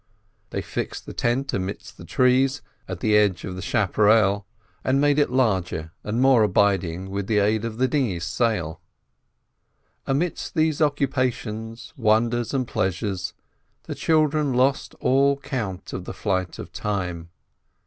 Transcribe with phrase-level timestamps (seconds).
[0.49, 4.47] They fixed the tent amidst the trees at the edge of the chapparel,
[4.83, 8.81] and made it larger and more abiding with the aid of the dinghy's sail.
[10.07, 13.35] Amidst these occupations, wonders, and pleasures,
[13.83, 17.29] the children lost all count of the flight of time.